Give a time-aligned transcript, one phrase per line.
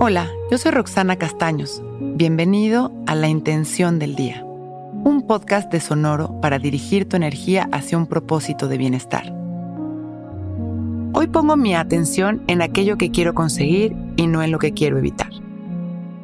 [0.00, 1.82] Hola, yo soy Roxana Castaños.
[1.98, 7.96] Bienvenido a La Intención del Día, un podcast de Sonoro para dirigir tu energía hacia
[7.96, 9.34] un propósito de bienestar.
[11.14, 14.98] Hoy pongo mi atención en aquello que quiero conseguir y no en lo que quiero
[14.98, 15.30] evitar.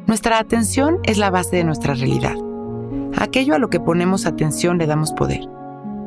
[0.05, 2.35] Nuestra atención es la base de nuestra realidad.
[3.17, 5.41] Aquello a lo que ponemos atención le damos poder.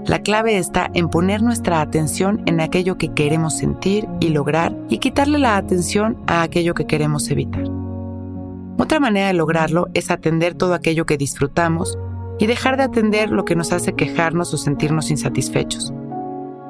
[0.07, 4.99] La clave está en poner nuestra atención en aquello que queremos sentir y lograr y
[4.99, 7.65] quitarle la atención a aquello que queremos evitar.
[8.77, 11.97] Otra manera de lograrlo es atender todo aquello que disfrutamos
[12.39, 15.95] y dejar de atender lo que nos hace quejarnos o sentirnos insatisfechos.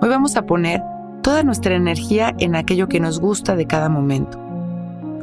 [0.00, 0.80] Hoy vamos a poner
[1.22, 4.38] toda nuestra energía en aquello que nos gusta de cada momento,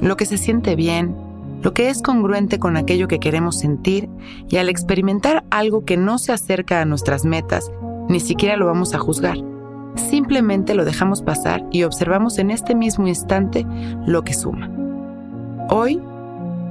[0.02, 1.16] lo que se siente bien,
[1.62, 4.10] lo que es congruente con aquello que queremos sentir
[4.50, 7.72] y al experimentar algo que no se acerca a nuestras metas,
[8.10, 9.38] ni siquiera lo vamos a juzgar.
[9.96, 13.66] Simplemente lo dejamos pasar y observamos en este mismo instante
[14.06, 14.70] lo que suma.
[15.70, 16.02] Hoy,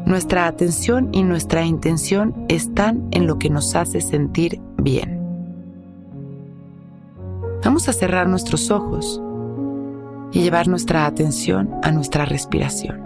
[0.06, 5.20] nuestra atención y nuestra intención están en lo que nos hace sentir bien.
[7.64, 9.20] Vamos a cerrar nuestros ojos
[10.32, 13.02] y llevar nuestra atención a nuestra respiración.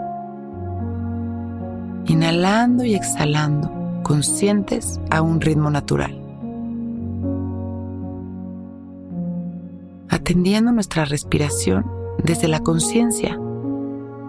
[2.06, 3.70] Inhalando y exhalando,
[4.02, 6.23] conscientes a un ritmo natural.
[10.25, 11.84] Atendiendo nuestra respiración
[12.17, 13.39] desde la conciencia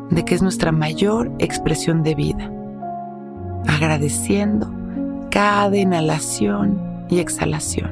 [0.09, 2.51] de que es nuestra mayor expresión de vida.
[3.65, 4.69] Agradeciendo
[5.31, 7.91] cada inhalación y exhalación.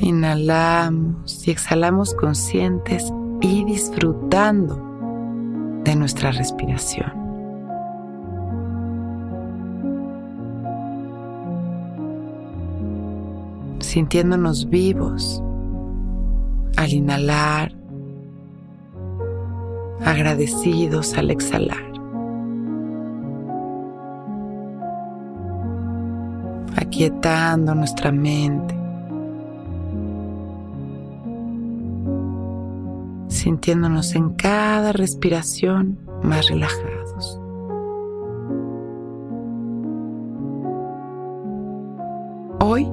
[0.00, 4.82] Inhalamos y exhalamos conscientes y disfrutando
[5.84, 7.19] de nuestra respiración.
[13.80, 15.42] Sintiéndonos vivos
[16.76, 17.72] al inhalar,
[20.04, 21.90] agradecidos al exhalar.
[26.76, 28.80] Aquietando nuestra mente
[33.40, 37.40] sintiéndonos en cada respiración más relajados.
[42.60, 42.86] Hoy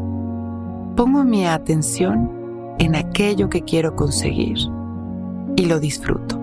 [0.97, 4.57] pongo mi atención en aquello que quiero conseguir
[5.55, 6.41] y lo disfruto.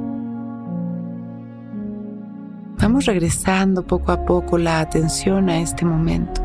[2.81, 6.41] Vamos regresando poco a poco la atención a este momento,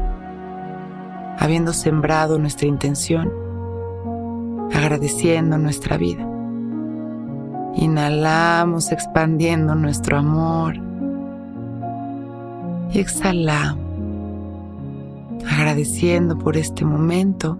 [1.38, 3.32] habiendo sembrado nuestra intención,
[4.74, 6.28] agradeciendo nuestra vida.
[7.76, 10.78] Inhalamos expandiendo nuestro amor.
[12.92, 13.86] Y exhalamos,
[15.48, 17.60] agradeciendo por este momento.